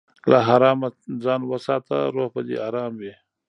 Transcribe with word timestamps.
له 0.31 0.37
حرامه 0.47 0.89
ځان 1.23 1.41
وساته، 1.51 1.97
روح 2.15 2.29
به 2.33 2.41
دې 2.47 2.57
ارام 2.67 2.93
وي. 3.01 3.13